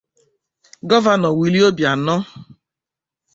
[0.89, 2.15] Gọvanọ Willie Obianọ.